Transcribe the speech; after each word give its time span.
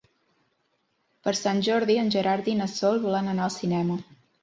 Per 1.27 1.35
Sant 1.41 1.63
Jordi 1.69 1.99
en 2.07 2.11
Gerard 2.19 2.53
i 2.55 2.59
na 2.65 2.71
Sol 2.79 3.01
volen 3.07 3.33
anar 3.37 3.51
al 3.51 3.59
cinema. 3.63 4.05